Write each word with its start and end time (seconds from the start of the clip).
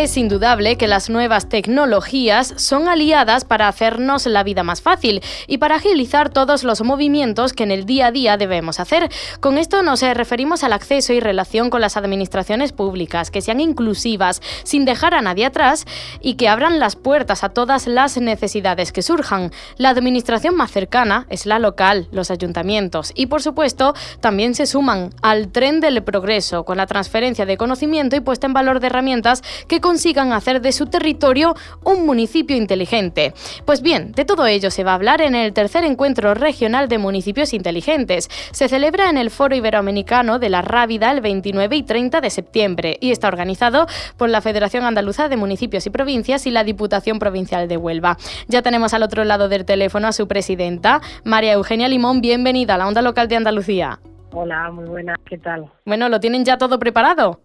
Es 0.00 0.16
indudable 0.16 0.76
que 0.76 0.88
las 0.88 1.10
nuevas 1.10 1.50
tecnologías 1.50 2.54
son 2.56 2.88
aliadas 2.88 3.44
para 3.44 3.68
hacernos 3.68 4.24
la 4.24 4.42
vida 4.42 4.62
más 4.62 4.80
fácil 4.80 5.20
y 5.46 5.58
para 5.58 5.74
agilizar 5.74 6.30
todos 6.30 6.64
los 6.64 6.80
movimientos 6.80 7.52
que 7.52 7.64
en 7.64 7.70
el 7.70 7.84
día 7.84 8.06
a 8.06 8.10
día 8.10 8.38
debemos 8.38 8.80
hacer. 8.80 9.10
Con 9.40 9.58
esto 9.58 9.82
nos 9.82 10.00
referimos 10.00 10.64
al 10.64 10.72
acceso 10.72 11.12
y 11.12 11.20
relación 11.20 11.68
con 11.68 11.82
las 11.82 11.98
administraciones 11.98 12.72
públicas, 12.72 13.30
que 13.30 13.42
sean 13.42 13.60
inclusivas, 13.60 14.40
sin 14.62 14.86
dejar 14.86 15.12
a 15.12 15.20
nadie 15.20 15.44
atrás 15.44 15.84
y 16.22 16.36
que 16.36 16.48
abran 16.48 16.78
las 16.78 16.96
puertas 16.96 17.44
a 17.44 17.50
todas 17.50 17.86
las 17.86 18.16
necesidades 18.16 18.92
que 18.92 19.02
surjan. 19.02 19.52
La 19.76 19.90
administración 19.90 20.56
más 20.56 20.70
cercana 20.70 21.26
es 21.28 21.44
la 21.44 21.58
local, 21.58 22.08
los 22.10 22.30
ayuntamientos 22.30 23.12
y 23.14 23.26
por 23.26 23.42
supuesto 23.42 23.92
también 24.20 24.54
se 24.54 24.64
suman 24.64 25.10
al 25.20 25.48
tren 25.48 25.80
del 25.80 26.02
progreso 26.02 26.64
con 26.64 26.78
la 26.78 26.86
transferencia 26.86 27.44
de 27.44 27.58
conocimiento 27.58 28.16
y 28.16 28.20
puesta 28.20 28.46
en 28.46 28.54
valor 28.54 28.80
de 28.80 28.86
herramientas 28.86 29.42
que 29.68 29.82
consigan 29.90 30.32
hacer 30.32 30.60
de 30.60 30.70
su 30.70 30.86
territorio 30.86 31.56
un 31.82 32.06
municipio 32.06 32.56
inteligente. 32.56 33.34
Pues 33.64 33.82
bien, 33.82 34.12
de 34.12 34.24
todo 34.24 34.46
ello 34.46 34.70
se 34.70 34.84
va 34.84 34.92
a 34.92 34.94
hablar 34.94 35.20
en 35.20 35.34
el 35.34 35.52
tercer 35.52 35.82
encuentro 35.82 36.32
regional 36.34 36.86
de 36.88 36.98
municipios 36.98 37.52
inteligentes. 37.52 38.28
Se 38.52 38.68
celebra 38.68 39.10
en 39.10 39.18
el 39.18 39.30
Foro 39.30 39.56
Iberoamericano 39.56 40.38
de 40.38 40.48
la 40.48 40.62
Rábida 40.62 41.10
el 41.10 41.20
29 41.20 41.74
y 41.74 41.82
30 41.82 42.20
de 42.20 42.30
septiembre 42.30 42.98
y 43.00 43.10
está 43.10 43.26
organizado 43.26 43.88
por 44.16 44.30
la 44.30 44.40
Federación 44.40 44.84
Andaluza 44.84 45.28
de 45.28 45.36
Municipios 45.36 45.84
y 45.86 45.90
Provincias 45.90 46.46
y 46.46 46.52
la 46.52 46.62
Diputación 46.62 47.18
Provincial 47.18 47.66
de 47.66 47.76
Huelva. 47.76 48.16
Ya 48.46 48.62
tenemos 48.62 48.94
al 48.94 49.02
otro 49.02 49.24
lado 49.24 49.48
del 49.48 49.64
teléfono 49.64 50.06
a 50.06 50.12
su 50.12 50.28
presidenta, 50.28 51.00
María 51.24 51.54
Eugenia 51.54 51.88
Limón. 51.88 52.20
Bienvenida 52.20 52.76
a 52.76 52.78
la 52.78 52.86
Onda 52.86 53.02
Local 53.02 53.26
de 53.26 53.34
Andalucía. 53.34 53.98
Hola, 54.32 54.70
muy 54.70 54.84
buenas, 54.84 55.16
¿qué 55.28 55.36
tal? 55.36 55.64
Bueno, 55.84 56.08
¿lo 56.08 56.20
tienen 56.20 56.44
ya 56.44 56.58
todo 56.58 56.78
preparado? 56.78 57.40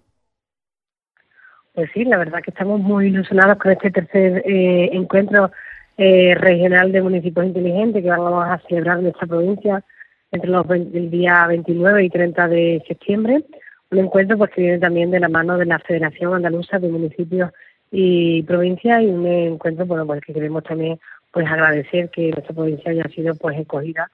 Pues 1.76 1.90
sí, 1.94 2.06
la 2.06 2.18
verdad 2.18 2.42
que 2.42 2.52
estamos 2.52 2.80
muy 2.80 3.08
ilusionados 3.08 3.58
con 3.58 3.74
este 3.74 3.92
tercer 3.92 4.44
eh, 4.46 4.92
encuentro 4.94 5.52
eh, 5.98 6.34
regional 6.36 6.94
de 6.94 7.02
municipios 7.02 7.48
inteligentes 7.48 8.02
que 8.02 8.10
vamos 8.10 8.46
a 8.48 8.62
celebrar 8.70 9.00
en 9.00 9.04
nuestra 9.04 9.28
provincia 9.28 9.84
entre 10.32 10.50
los 10.50 10.66
el 10.70 11.12
día 11.12 11.46
29 11.48 12.06
y 12.06 12.10
30 12.10 12.48
de 12.48 12.84
septiembre. 12.88 13.44
Un 13.92 14.00
encuentro 14.00 14.38
pues 14.38 14.52
que 14.52 14.62
viene 14.62 14.80
también 14.80 15.12
de 15.12 15.20
la 15.20 15.28
mano 15.28 15.58
de 15.58 15.66
la 15.66 15.80
Federación 15.80 16.34
Andaluza 16.34 16.80
de 16.80 16.88
Municipios 16.88 17.52
y 17.92 18.42
Provincias 18.44 19.02
y 19.02 19.08
un 19.08 19.28
encuentro 19.28 19.86
bueno 19.86 20.06
pues 20.06 20.22
que 20.22 20.34
queremos 20.34 20.64
también 20.64 20.98
pues 21.34 21.46
agradecer 21.46 22.10
que 22.10 22.32
nuestra 22.32 22.56
provincia 22.56 22.92
haya 22.92 23.04
sido 23.10 23.36
pues 23.36 23.60
escogida 23.60 24.10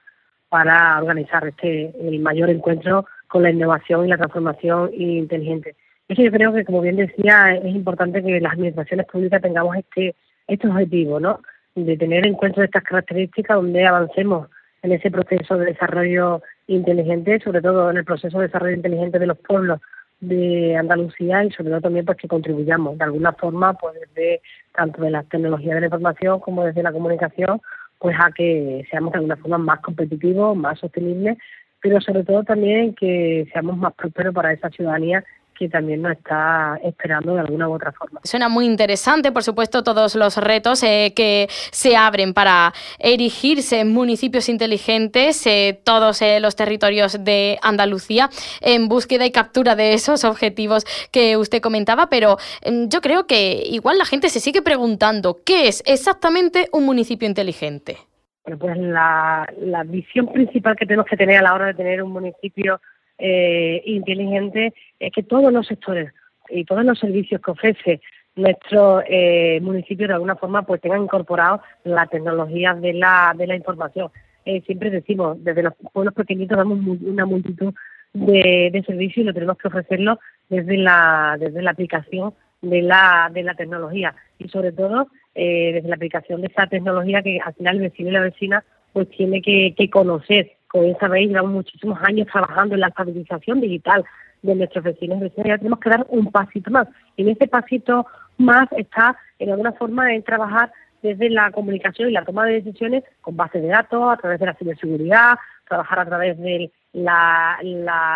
para 0.48 0.98
organizar 0.98 1.46
este 1.46 1.92
el 2.00 2.18
mayor 2.18 2.50
encuentro 2.50 3.06
con 3.28 3.44
la 3.44 3.50
innovación 3.50 4.04
y 4.04 4.08
la 4.08 4.18
transformación 4.18 4.90
inteligente 4.94 5.76
yo 6.18 6.30
creo 6.30 6.52
que, 6.52 6.64
como 6.64 6.80
bien 6.80 6.96
decía, 6.96 7.54
es 7.54 7.74
importante 7.74 8.22
que 8.22 8.40
las 8.40 8.52
administraciones 8.52 9.06
públicas 9.06 9.42
tengamos 9.42 9.76
este, 9.76 10.14
este 10.46 10.68
objetivo, 10.68 11.20
¿no? 11.20 11.40
De 11.74 11.96
tener 11.96 12.26
encuentros 12.26 12.62
de 12.62 12.66
estas 12.66 12.82
características 12.82 13.56
donde 13.56 13.86
avancemos 13.86 14.48
en 14.82 14.92
ese 14.92 15.10
proceso 15.10 15.56
de 15.56 15.66
desarrollo 15.66 16.42
inteligente, 16.66 17.40
sobre 17.40 17.62
todo 17.62 17.90
en 17.90 17.98
el 17.98 18.04
proceso 18.04 18.38
de 18.38 18.46
desarrollo 18.46 18.76
inteligente 18.76 19.18
de 19.18 19.26
los 19.26 19.38
pueblos 19.38 19.80
de 20.20 20.76
Andalucía 20.76 21.44
y 21.44 21.50
sobre 21.50 21.70
todo 21.70 21.80
también 21.80 22.04
pues 22.04 22.16
que 22.16 22.28
contribuyamos 22.28 22.96
de 22.96 23.04
alguna 23.04 23.32
forma 23.32 23.74
pues 23.74 23.96
desde 23.98 24.40
tanto 24.72 25.02
de 25.02 25.10
las 25.10 25.28
tecnologías 25.28 25.74
de 25.74 25.80
la 25.80 25.86
información 25.86 26.38
como 26.38 26.64
desde 26.64 26.82
la 26.82 26.92
comunicación 26.92 27.60
pues 27.98 28.16
a 28.18 28.30
que 28.30 28.86
seamos 28.88 29.12
de 29.12 29.18
alguna 29.18 29.36
forma 29.36 29.58
más 29.58 29.80
competitivos, 29.80 30.56
más 30.56 30.78
sostenibles, 30.78 31.38
pero 31.80 32.00
sobre 32.00 32.22
todo 32.22 32.44
también 32.44 32.94
que 32.94 33.48
seamos 33.52 33.76
más 33.76 33.94
prósperos 33.94 34.32
para 34.32 34.52
esa 34.52 34.70
ciudadanía 34.70 35.24
que 35.58 35.68
también 35.68 36.02
nos 36.02 36.12
está 36.12 36.78
esperando 36.82 37.34
de 37.34 37.40
alguna 37.40 37.68
u 37.68 37.74
otra 37.74 37.92
forma. 37.92 38.20
Suena 38.24 38.48
muy 38.48 38.66
interesante, 38.66 39.32
por 39.32 39.42
supuesto, 39.42 39.82
todos 39.82 40.14
los 40.14 40.36
retos 40.36 40.82
eh, 40.82 41.12
que 41.14 41.48
se 41.70 41.96
abren 41.96 42.34
para 42.34 42.72
erigirse 42.98 43.80
en 43.80 43.92
municipios 43.92 44.48
inteligentes, 44.48 45.46
eh, 45.46 45.80
todos 45.84 46.22
eh, 46.22 46.40
los 46.40 46.56
territorios 46.56 47.24
de 47.24 47.58
Andalucía, 47.62 48.30
en 48.60 48.88
búsqueda 48.88 49.26
y 49.26 49.32
captura 49.32 49.76
de 49.76 49.94
esos 49.94 50.24
objetivos 50.24 50.84
que 51.10 51.36
usted 51.36 51.60
comentaba, 51.60 52.08
pero 52.08 52.36
em, 52.62 52.88
yo 52.88 53.00
creo 53.00 53.26
que 53.26 53.62
igual 53.66 53.98
la 53.98 54.04
gente 54.04 54.28
se 54.28 54.40
sigue 54.40 54.62
preguntando, 54.62 55.38
¿qué 55.44 55.68
es 55.68 55.82
exactamente 55.86 56.68
un 56.72 56.84
municipio 56.84 57.28
inteligente? 57.28 57.98
Bueno, 58.44 58.58
pues 58.58 58.76
la, 58.76 59.48
la 59.60 59.84
visión 59.84 60.26
principal 60.32 60.76
que 60.76 60.86
tenemos 60.86 61.06
que 61.06 61.16
tener 61.16 61.38
a 61.38 61.42
la 61.42 61.54
hora 61.54 61.66
de 61.66 61.74
tener 61.74 62.02
un 62.02 62.12
municipio 62.12 62.80
eh, 63.24 63.80
inteligente 63.86 64.74
es 64.98 65.12
que 65.12 65.22
todos 65.22 65.52
los 65.52 65.66
sectores 65.66 66.12
y 66.50 66.64
todos 66.64 66.84
los 66.84 66.98
servicios 66.98 67.40
que 67.40 67.52
ofrece 67.52 68.00
nuestro 68.34 69.00
eh, 69.06 69.60
municipio 69.62 70.08
de 70.08 70.14
alguna 70.14 70.34
forma 70.34 70.62
pues 70.62 70.80
tengan 70.80 71.04
incorporado 71.04 71.62
la 71.84 72.06
tecnología 72.06 72.74
de 72.74 72.94
la, 72.94 73.32
de 73.36 73.46
la 73.46 73.54
información. 73.54 74.10
Eh, 74.44 74.60
siempre 74.66 74.90
decimos, 74.90 75.42
desde 75.44 75.62
los 75.62 75.74
pueblos 75.92 76.14
pequeñitos 76.14 76.58
damos 76.58 76.80
una 77.02 77.24
multitud 77.26 77.72
de, 78.12 78.82
servicio 78.84 79.22
y 79.22 79.26
lo 79.26 79.32
tenemos 79.32 79.56
que 79.56 79.68
ofrecerlo 79.68 80.18
desde 80.48 80.76
la, 80.76 81.36
desde 81.38 81.62
la 81.62 81.70
aplicación 81.70 82.34
de 82.60 82.82
la, 82.82 83.30
de 83.32 83.44
la 83.44 83.54
tecnología 83.54 84.16
y 84.38 84.48
sobre 84.48 84.72
todo 84.72 85.06
eh, 85.34 85.74
desde 85.74 85.88
la 85.88 85.94
aplicación 85.94 86.40
de 86.40 86.48
esa 86.48 86.66
tecnología 86.66 87.22
que 87.22 87.38
al 87.40 87.54
final 87.54 87.76
el 87.76 87.82
vecino 87.82 88.08
y 88.08 88.12
la 88.12 88.20
vecina 88.20 88.64
pues 88.92 89.08
tiene 89.10 89.40
que, 89.40 89.74
conocer. 89.90 90.52
Como 90.72 90.84
bien 90.84 90.96
sabéis, 90.98 91.28
llevamos 91.28 91.52
muchísimos 91.52 91.98
años 92.02 92.26
trabajando 92.32 92.74
en 92.74 92.80
la 92.80 92.88
estabilización 92.88 93.60
digital 93.60 94.04
de 94.40 94.54
nuestros 94.54 94.82
vecinos 94.82 95.18
y 95.18 95.24
vecinas, 95.24 95.48
ya 95.48 95.58
tenemos 95.58 95.80
que 95.80 95.90
dar 95.90 96.06
un 96.08 96.32
pasito 96.32 96.70
más. 96.70 96.88
Y 97.16 97.22
en 97.22 97.28
ese 97.28 97.46
pasito 97.46 98.06
más 98.38 98.66
está, 98.72 99.16
en 99.38 99.50
alguna 99.50 99.72
forma, 99.72 100.14
en 100.14 100.22
trabajar 100.22 100.72
desde 101.02 101.28
la 101.28 101.50
comunicación 101.50 102.08
y 102.08 102.12
la 102.12 102.24
toma 102.24 102.46
de 102.46 102.54
decisiones 102.54 103.04
con 103.20 103.36
base 103.36 103.60
de 103.60 103.68
datos, 103.68 104.02
a 104.12 104.16
través 104.16 104.40
de 104.40 104.46
la 104.46 104.54
ciberseguridad, 104.54 105.38
trabajar 105.68 106.00
a 106.00 106.06
través 106.06 106.38
de 106.38 106.70
la, 106.94 107.58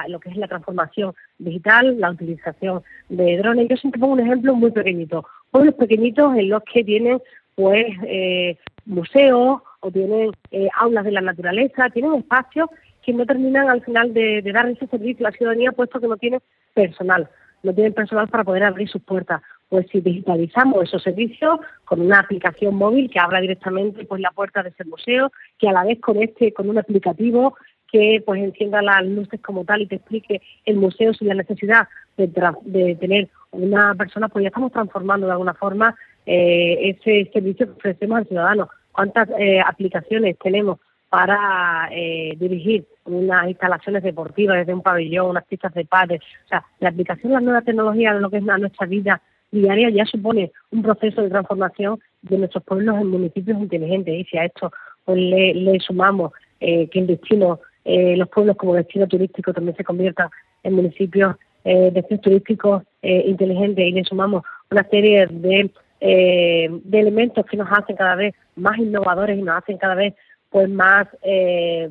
lo 0.09 0.19
que 0.19 0.31
es 0.31 0.37
la 0.37 0.49
transformación 0.49 1.15
digital, 1.39 2.01
la 2.01 2.11
utilización 2.11 2.83
de 3.11 3.37
drones. 3.37 3.69
Yo 3.69 3.77
siempre 3.77 4.01
pongo 4.01 4.15
un 4.15 4.21
ejemplo 4.21 4.55
muy 4.55 4.71
pequeñito. 4.71 5.27
Pueblos 5.51 5.75
pequeñitos 5.75 6.37
en 6.37 6.49
los 6.49 6.63
que 6.63 6.85
tienen 6.85 7.21
pues 7.55 7.87
eh, 8.05 8.57
museos 8.87 9.61
o 9.81 9.91
tienen 9.91 10.33
eh, 10.51 10.69
aulas 10.75 11.05
de 11.05 11.13
la 11.13 11.21
naturaleza, 11.21 11.91
tienen 11.91 12.15
espacios 12.15 12.69
que 13.03 13.13
no 13.13 13.25
terminan 13.27 13.69
al 13.69 13.83
final 13.83 14.13
de, 14.15 14.43
dar 14.53 14.69
ese 14.69 14.87
servicio. 14.87 15.27
A 15.27 15.31
la 15.31 15.37
ciudadanía 15.37 15.73
puesto 15.73 16.01
que 16.01 16.09
no 16.09 16.17
tienen 16.17 16.41
personal, 16.75 17.29
no 17.63 17.73
tienen 17.73 17.95
personal 17.95 18.29
para 18.29 18.45
poder 18.45 18.65
abrir 18.65 18.89
sus 18.89 19.03
puertas. 19.03 19.43
Pues 19.69 19.87
si 19.91 20.01
digitalizamos 20.01 20.85
esos 20.85 21.03
servicios 21.03 21.59
con 21.85 22.01
una 22.01 22.21
aplicación 22.21 22.77
móvil 22.77 23.11
que 23.11 23.19
abra 23.19 23.41
directamente 23.41 24.05
pues 24.05 24.21
la 24.21 24.31
puerta 24.31 24.63
de 24.63 24.71
ese 24.71 24.85
museo, 24.85 25.33
que 25.59 25.69
a 25.69 25.73
la 25.73 25.85
vez 25.85 26.01
conecte 26.01 26.53
con 26.53 26.69
un 26.69 26.79
aplicativo 26.79 27.57
que 27.91 28.23
pues 28.25 28.43
encienda 28.43 28.83
las 28.83 29.05
luces 29.05 29.41
como 29.41 29.65
tal 29.65 29.83
y 29.83 29.87
te 29.87 29.97
explique 29.97 30.43
el 30.65 30.77
museo 30.77 31.15
sin 31.15 31.29
la 31.29 31.35
necesidad 31.35 31.89
de, 32.17 32.97
tener 32.97 33.29
una 33.53 33.95
persona, 33.95 34.29
pues 34.29 34.43
ya 34.43 34.49
estamos 34.49 34.73
transformando 34.73 35.27
de 35.27 35.33
alguna 35.33 35.55
forma 35.55 35.95
eh, 36.27 36.97
ese 36.97 37.31
servicio 37.33 37.67
que 37.67 37.73
ofrecemos 37.73 38.19
al 38.19 38.27
ciudadano. 38.27 38.69
¿Cuántas 38.93 39.29
eh, 39.39 39.61
aplicaciones 39.61 40.37
tenemos 40.43 40.79
para 41.09 41.89
eh, 41.93 42.35
dirigir 42.39 42.85
unas 43.05 43.49
instalaciones 43.49 44.03
deportivas 44.03 44.59
desde 44.59 44.75
un 44.75 44.83
pabellón, 44.83 45.31
unas 45.31 45.45
pistas 45.45 45.73
de 45.75 45.85
padres? 45.85 46.21
O 46.47 46.49
sea, 46.49 46.65
la 46.81 46.89
aplicación 46.89 47.31
de 47.31 47.35
la 47.35 47.41
nueva 47.41 47.63
tecnología 47.63 48.11
en 48.11 48.23
lo 48.23 48.31
que 48.31 48.39
es 48.39 48.43
nuestra 48.43 48.87
vida 48.87 49.23
diaria 49.51 49.91
ya 49.91 50.05
supone 50.05 50.53
un 50.71 50.83
proceso 50.83 51.23
de 51.23 51.31
transformación 51.31 52.01
de 52.23 52.39
nuestros 52.39 52.65
pueblos 52.65 52.97
en 53.01 53.09
municipios 53.09 53.59
inteligentes. 53.59 54.15
Y 54.15 54.25
si 54.25 54.39
a 54.39 54.45
esto 54.45 54.73
pues, 55.05 55.19
le, 55.19 55.79
sumamos 55.81 56.33
eh, 56.61 56.89
que 56.89 57.01
el 57.01 57.07
destino, 57.07 57.61
eh, 57.85 58.17
los 58.17 58.29
pueblos 58.29 58.57
como 58.57 58.75
destino 58.75 59.07
turístico 59.07 59.53
también 59.53 59.77
se 59.77 59.85
conviertan 59.85 60.29
en 60.63 60.75
municipios 60.75 61.37
eh, 61.69 61.91
destinos 61.93 62.23
turísticos 62.23 62.85
eh, 63.03 63.25
inteligentes 63.27 63.85
y 63.85 63.91
le 63.91 64.05
sumamos 64.05 64.45
una 64.71 64.85
serie 64.89 65.27
de, 65.27 65.69
de 66.01 66.81
elementos 66.93 67.47
que 67.47 67.57
nos 67.57 67.69
hacen 67.71 67.97
cada 67.97 68.15
vez 68.17 68.35
más 68.55 68.79
innovadores 68.79 69.39
y 69.39 69.43
nos 69.43 69.59
hacen 69.59 69.79
cada 69.79 69.95
vez 69.95 70.15
pues 70.51 70.69
más, 70.71 71.07
eh, 71.23 71.89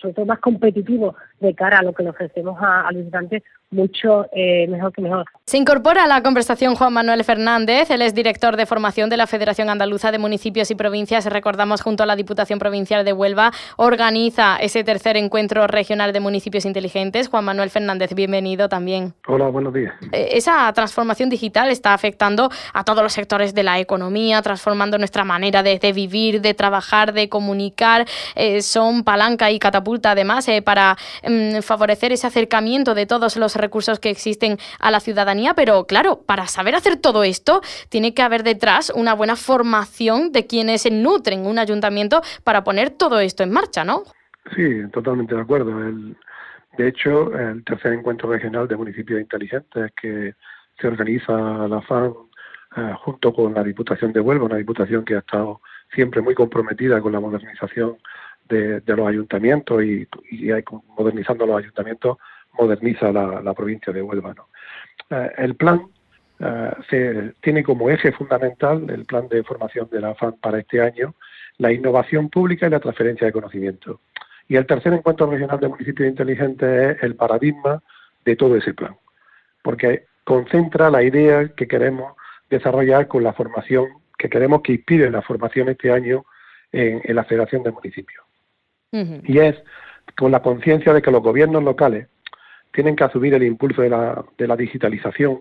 sobre 0.00 0.14
todo 0.14 0.24
más 0.26 0.38
competitivo 0.38 1.14
de 1.40 1.54
cara 1.54 1.78
a 1.78 1.82
lo 1.82 1.92
que 1.92 2.02
le 2.02 2.10
ofrecemos 2.10 2.56
a, 2.60 2.90
los 2.92 3.02
visitantes, 3.02 3.42
mucho 3.72 4.26
eh, 4.32 4.66
mejor 4.68 4.92
que 4.92 5.02
mejor. 5.02 5.24
Se 5.46 5.56
incorpora 5.56 6.04
a 6.04 6.06
la 6.06 6.22
conversación 6.22 6.76
Juan 6.76 6.92
Manuel 6.92 7.24
Fernández, 7.24 7.90
él 7.90 8.02
es 8.02 8.14
director 8.14 8.56
de 8.56 8.66
formación 8.66 9.10
de 9.10 9.16
la 9.16 9.26
Federación 9.26 9.68
Andaluza 9.70 10.12
de 10.12 10.18
Municipios 10.18 10.70
y 10.70 10.74
Provincias. 10.74 11.26
Recordamos, 11.26 11.82
junto 11.82 12.02
a 12.02 12.06
la 12.06 12.16
Diputación 12.16 12.58
Provincial 12.58 13.04
de 13.04 13.12
Huelva, 13.12 13.52
organiza 13.76 14.56
ese 14.56 14.84
tercer 14.84 15.16
encuentro 15.16 15.66
regional 15.66 16.12
de 16.12 16.20
municipios 16.20 16.64
inteligentes. 16.64 17.28
Juan 17.28 17.44
Manuel 17.44 17.70
Fernández, 17.70 18.14
bienvenido 18.14 18.68
también. 18.68 19.14
Hola, 19.26 19.48
buenos 19.48 19.74
días. 19.74 19.94
Eh, 20.12 20.28
esa 20.32 20.72
transformación 20.72 21.28
digital 21.30 21.70
está 21.70 21.94
afectando 21.94 22.50
a 22.72 22.84
todos 22.84 23.02
los 23.02 23.12
sectores 23.12 23.54
de 23.54 23.62
la 23.62 23.78
economía, 23.80 24.42
transformando 24.42 24.98
nuestra 24.98 25.24
manera 25.24 25.62
de, 25.62 25.92
vivir, 25.92 26.40
de 26.40 26.54
trabajar, 26.54 27.12
de 27.12 27.28
comunicar. 27.28 28.06
Eh, 28.34 28.62
son 28.62 29.02
palanca 29.02 29.50
y 29.50 29.58
catapulta, 29.58 30.12
además, 30.12 30.46
para 30.64 30.96
mm, 31.26 31.60
favorecer 31.62 32.12
ese 32.12 32.26
acercamiento 32.26 32.94
de 32.94 33.06
todos 33.06 33.36
los 33.36 33.56
recursos 33.62 33.98
que 33.98 34.10
existen 34.10 34.58
a 34.78 34.90
la 34.90 35.00
ciudadanía, 35.00 35.54
pero 35.54 35.86
claro, 35.86 36.20
para 36.26 36.46
saber 36.46 36.74
hacer 36.74 36.96
todo 36.96 37.24
esto 37.24 37.62
tiene 37.88 38.12
que 38.12 38.20
haber 38.20 38.42
detrás 38.42 38.92
una 38.94 39.14
buena 39.14 39.36
formación 39.36 40.32
de 40.32 40.46
quienes 40.46 40.90
nutren 40.90 41.46
un 41.46 41.58
ayuntamiento 41.58 42.20
para 42.44 42.64
poner 42.64 42.90
todo 42.90 43.20
esto 43.20 43.42
en 43.42 43.52
marcha, 43.52 43.84
¿no? 43.84 44.02
Sí, 44.54 44.82
totalmente 44.92 45.34
de 45.34 45.40
acuerdo. 45.40 45.72
de 46.76 46.88
hecho, 46.88 47.36
el 47.38 47.64
tercer 47.64 47.92
encuentro 47.92 48.30
regional 48.30 48.66
de 48.68 48.76
municipios 48.76 49.20
inteligentes 49.20 49.92
que 50.00 50.34
se 50.80 50.86
organiza 50.86 51.32
la 51.68 51.80
FAN 51.82 52.12
eh, 52.76 52.94
junto 53.04 53.32
con 53.32 53.54
la 53.54 53.62
Diputación 53.62 54.12
de 54.12 54.20
Huelva, 54.20 54.46
una 54.46 54.56
diputación 54.56 55.04
que 55.04 55.14
ha 55.14 55.18
estado 55.18 55.60
siempre 55.94 56.22
muy 56.22 56.34
comprometida 56.34 57.00
con 57.00 57.12
la 57.12 57.20
modernización 57.20 57.98
de, 58.48 58.82
los 58.86 59.06
ayuntamientos 59.06 59.82
y, 59.82 60.08
y, 60.30 60.50
modernizando 60.96 61.46
los 61.46 61.58
ayuntamientos 61.58 62.18
moderniza 62.58 63.12
la, 63.12 63.54
provincia 63.54 63.92
de 63.92 64.02
Huelva. 64.02 64.34
Eh, 65.10 65.30
el 65.38 65.54
plan 65.56 65.86
eh, 66.38 66.70
se, 66.90 67.32
tiene 67.40 67.62
como 67.62 67.90
eje 67.90 68.12
fundamental 68.12 68.88
el 68.90 69.04
plan 69.04 69.28
de 69.28 69.42
formación 69.42 69.88
de 69.90 70.00
la 70.00 70.14
FAN 70.14 70.36
para 70.40 70.58
este 70.58 70.80
año 70.80 71.14
la 71.58 71.72
innovación 71.72 72.28
pública 72.28 72.66
y 72.66 72.70
la 72.70 72.80
transferencia 72.80 73.26
de 73.26 73.32
conocimiento. 73.32 74.00
Y 74.48 74.56
el 74.56 74.66
tercer 74.66 74.92
encuentro 74.92 75.30
regional 75.30 75.60
de 75.60 75.68
municipios 75.68 76.08
inteligentes 76.08 76.96
es 76.96 77.02
el 77.02 77.14
paradigma 77.14 77.82
de 78.24 78.36
todo 78.36 78.56
ese 78.56 78.74
plan, 78.74 78.96
porque 79.62 80.06
concentra 80.24 80.90
la 80.90 81.02
idea 81.02 81.48
que 81.48 81.68
queremos 81.68 82.14
desarrollar 82.50 83.08
con 83.08 83.22
la 83.22 83.32
formación, 83.32 83.86
que 84.18 84.28
queremos 84.28 84.62
que 84.62 84.72
inspire 84.72 85.10
la 85.10 85.22
formación 85.22 85.68
este 85.68 85.90
año 85.90 86.24
en, 86.70 87.14
la 87.14 87.24
Federación 87.24 87.62
de 87.62 87.72
Municipios. 87.72 88.24
Y 88.92 89.38
es 89.38 89.56
con 90.16 90.30
la 90.30 90.42
conciencia 90.42 90.92
de 90.92 91.00
que 91.00 91.10
los 91.10 91.22
gobiernos 91.22 91.62
locales 91.62 92.08
tienen 92.72 92.96
que 92.96 93.04
asumir 93.04 93.34
el 93.34 93.42
impulso 93.42 93.82
de 93.82 93.90
la, 93.90 94.24
de 94.38 94.46
la 94.46 94.56
digitalización, 94.56 95.40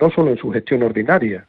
no 0.00 0.10
solo 0.10 0.30
en 0.30 0.38
su 0.38 0.50
gestión 0.50 0.82
ordinaria, 0.82 1.46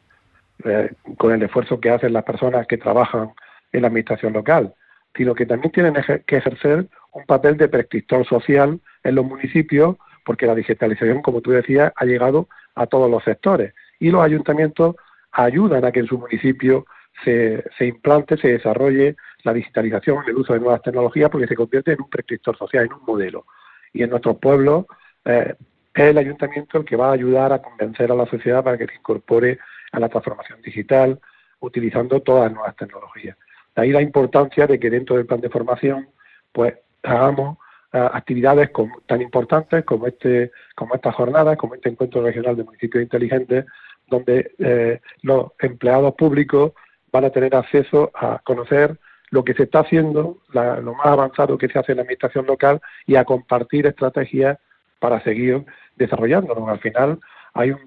eh, 0.64 0.92
con 1.16 1.32
el 1.32 1.42
esfuerzo 1.42 1.80
que 1.80 1.90
hacen 1.90 2.12
las 2.12 2.24
personas 2.24 2.66
que 2.66 2.78
trabajan 2.78 3.30
en 3.72 3.82
la 3.82 3.88
administración 3.88 4.32
local, 4.32 4.74
sino 5.16 5.34
que 5.34 5.46
también 5.46 5.72
tienen 5.72 5.94
que 6.26 6.36
ejercer 6.36 6.86
un 7.12 7.24
papel 7.26 7.56
de 7.56 7.68
prescriptor 7.68 8.26
social 8.26 8.80
en 9.02 9.14
los 9.14 9.24
municipios, 9.24 9.96
porque 10.24 10.46
la 10.46 10.54
digitalización, 10.54 11.22
como 11.22 11.40
tú 11.40 11.50
decías, 11.52 11.92
ha 11.96 12.04
llegado 12.04 12.48
a 12.74 12.86
todos 12.86 13.10
los 13.10 13.24
sectores 13.24 13.74
y 13.98 14.10
los 14.10 14.22
ayuntamientos 14.22 14.96
ayudan 15.32 15.84
a 15.84 15.92
que 15.92 16.00
en 16.00 16.06
su 16.06 16.18
municipio 16.18 16.86
se, 17.24 17.64
se 17.76 17.86
implante, 17.86 18.36
se 18.36 18.48
desarrolle 18.48 19.16
la 19.42 19.52
digitalización, 19.52 20.24
el 20.26 20.36
uso 20.36 20.52
de 20.52 20.60
nuevas 20.60 20.82
tecnologías, 20.82 21.30
porque 21.30 21.46
se 21.46 21.56
convierte 21.56 21.92
en 21.92 22.02
un 22.02 22.10
prescriptor 22.10 22.56
social, 22.56 22.86
en 22.86 22.92
un 22.92 23.04
modelo. 23.06 23.46
Y 23.92 24.02
en 24.02 24.10
nuestros 24.10 24.38
pueblos 24.38 24.86
eh, 25.24 25.54
es 25.94 26.04
el 26.04 26.18
ayuntamiento 26.18 26.78
el 26.78 26.84
que 26.84 26.96
va 26.96 27.08
a 27.08 27.12
ayudar 27.12 27.52
a 27.52 27.62
convencer 27.62 28.10
a 28.12 28.14
la 28.14 28.26
sociedad 28.26 28.62
para 28.62 28.78
que 28.78 28.86
se 28.86 28.94
incorpore 28.94 29.58
a 29.92 30.00
la 30.00 30.08
transformación 30.08 30.60
digital 30.62 31.18
utilizando 31.60 32.20
todas 32.20 32.44
las 32.44 32.52
nuevas 32.52 32.76
tecnologías. 32.76 33.36
De 33.74 33.82
ahí 33.82 33.90
la 33.90 34.02
importancia 34.02 34.66
de 34.66 34.78
que 34.78 34.90
dentro 34.90 35.16
del 35.16 35.26
plan 35.26 35.40
de 35.40 35.50
formación 35.50 36.08
pues 36.52 36.74
hagamos 37.02 37.58
eh, 37.92 38.08
actividades 38.12 38.70
tan 39.06 39.22
importantes 39.22 39.84
como 39.84 40.06
este 40.06 40.52
como 40.74 40.94
estas 40.94 41.14
jornadas, 41.14 41.56
como 41.56 41.74
este 41.74 41.88
encuentro 41.88 42.22
regional 42.22 42.56
de 42.56 42.64
municipios 42.64 43.02
inteligentes, 43.02 43.64
donde 44.06 44.52
eh, 44.58 45.00
los 45.22 45.52
empleados 45.58 46.14
públicos 46.14 46.72
van 47.10 47.24
a 47.24 47.30
tener 47.30 47.54
acceso 47.54 48.10
a 48.14 48.40
conocer 48.44 48.98
lo 49.30 49.44
que 49.44 49.54
se 49.54 49.64
está 49.64 49.80
haciendo, 49.80 50.38
lo 50.52 50.94
más 50.94 51.06
avanzado 51.06 51.58
que 51.58 51.68
se 51.68 51.78
hace 51.78 51.92
en 51.92 51.96
la 51.96 52.02
administración 52.02 52.46
local 52.46 52.80
y 53.06 53.16
a 53.16 53.24
compartir 53.24 53.86
estrategias 53.86 54.58
para 54.98 55.22
seguir 55.22 55.64
desarrollándolo. 55.96 56.68
Al 56.68 56.80
final 56.80 57.20
hay 57.54 57.70
un 57.72 57.80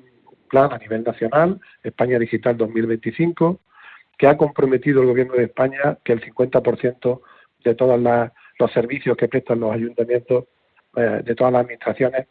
plan 0.50 0.72
a 0.72 0.78
nivel 0.78 1.04
nacional, 1.04 1.60
España 1.84 2.20
Digital 2.20 2.58
2025, 2.58 3.60
que 4.18 4.28
ha 4.28 4.38
comprometido 4.38 5.02
el 5.02 5.08
Gobierno 5.08 5.34
de 5.34 5.46
España 5.46 5.98
que 6.04 6.14
el 6.14 6.22
50% 6.22 7.22
de 7.64 7.76
todos 7.76 8.00
los 8.60 8.72
servicios 8.72 9.18
que 9.18 9.28
prestan 9.28 9.62
los 9.62 9.74
ayuntamientos, 9.74 10.46
eh, 10.96 11.22
de 11.24 11.36
todas 11.36 11.54
las 11.54 11.62
administraciones, 11.62 12.28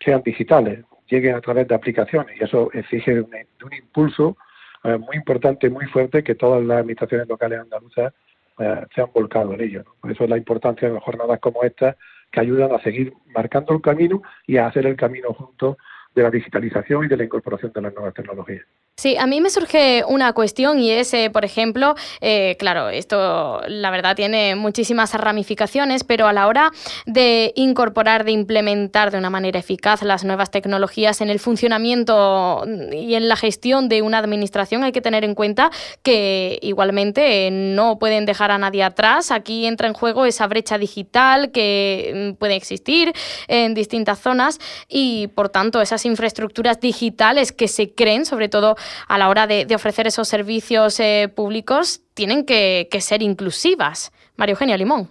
sean 0.00 0.22
digitales, 0.22 0.84
lleguen 1.08 1.34
a 1.34 1.40
través 1.40 1.68
de 1.68 1.74
aplicaciones. 1.74 2.40
Y 2.40 2.44
eso 2.44 2.70
exige 2.72 3.20
un, 3.20 3.74
impulso 3.76 4.36
eh, 4.84 4.96
muy 4.96 5.16
importante, 5.16 5.68
muy 5.68 5.86
fuerte, 5.86 6.22
que 6.22 6.34
todas 6.34 6.64
las 6.64 6.78
administraciones 6.78 7.28
locales 7.28 7.60
andaluzas 7.60 8.14
eh, 8.58 8.86
se 8.94 9.00
han 9.00 9.10
volcado 9.12 9.54
en 9.54 9.60
ello. 9.60 9.84
Por 10.00 10.10
eso 10.10 10.24
es 10.24 10.30
la 10.30 10.36
importancia 10.36 10.90
de 10.90 11.00
jornadas 11.00 11.40
como 11.40 11.62
esta 11.62 11.96
que 12.30 12.40
ayudan 12.40 12.72
a 12.72 12.80
seguir 12.80 13.12
marcando 13.34 13.74
el 13.74 13.80
camino 13.80 14.22
y 14.46 14.56
a 14.56 14.66
hacer 14.66 14.86
el 14.86 14.96
camino 14.96 15.32
junto 15.32 15.76
de 16.14 16.22
la 16.22 16.30
digitalización 16.30 17.04
y 17.04 17.08
de 17.08 17.16
la 17.16 17.24
incorporación 17.24 17.72
de 17.72 17.82
las 17.82 17.94
nuevas 17.94 18.14
tecnologías. 18.14 18.66
Sí, 18.96 19.16
a 19.16 19.26
mí 19.26 19.40
me 19.40 19.50
surge 19.50 20.04
una 20.06 20.32
cuestión 20.34 20.78
y 20.78 20.92
es, 20.92 21.12
eh, 21.14 21.28
por 21.28 21.44
ejemplo, 21.44 21.96
eh, 22.20 22.54
claro, 22.60 22.90
esto 22.90 23.60
la 23.66 23.90
verdad 23.90 24.14
tiene 24.14 24.54
muchísimas 24.54 25.12
ramificaciones, 25.14 26.04
pero 26.04 26.28
a 26.28 26.32
la 26.32 26.46
hora 26.46 26.70
de 27.04 27.52
incorporar, 27.56 28.24
de 28.24 28.30
implementar 28.30 29.10
de 29.10 29.18
una 29.18 29.30
manera 29.30 29.58
eficaz 29.58 30.02
las 30.02 30.22
nuevas 30.22 30.52
tecnologías 30.52 31.20
en 31.20 31.28
el 31.28 31.40
funcionamiento 31.40 32.64
y 32.92 33.16
en 33.16 33.28
la 33.28 33.34
gestión 33.34 33.88
de 33.88 34.00
una 34.00 34.18
administración 34.18 34.84
hay 34.84 34.92
que 34.92 35.00
tener 35.00 35.24
en 35.24 35.34
cuenta 35.34 35.72
que 36.04 36.60
igualmente 36.62 37.50
no 37.50 37.98
pueden 37.98 38.26
dejar 38.26 38.52
a 38.52 38.58
nadie 38.58 38.84
atrás. 38.84 39.32
Aquí 39.32 39.66
entra 39.66 39.88
en 39.88 39.94
juego 39.94 40.24
esa 40.24 40.46
brecha 40.46 40.78
digital 40.78 41.50
que 41.50 42.30
mm, 42.32 42.38
puede 42.38 42.54
existir 42.54 43.12
en 43.48 43.74
distintas 43.74 44.20
zonas 44.20 44.60
y, 44.88 45.26
por 45.34 45.48
tanto, 45.48 45.82
esas 45.82 46.06
infraestructuras 46.06 46.78
digitales 46.78 47.50
que 47.50 47.66
se 47.66 47.92
creen, 47.92 48.24
sobre 48.24 48.48
todo 48.48 48.76
a 49.08 49.18
la 49.18 49.28
hora 49.28 49.46
de, 49.46 49.66
ofrecer 49.74 50.06
esos 50.06 50.28
servicios 50.28 51.00
eh, 51.00 51.32
públicos 51.34 52.02
tienen 52.14 52.44
que, 52.44 52.88
ser 53.00 53.22
inclusivas. 53.22 54.12
María 54.36 54.52
Eugenia 54.52 54.76
Limón. 54.76 55.08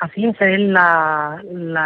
Así 0.00 0.24
es, 0.24 0.36
es 0.40 0.60
la, 0.60 1.40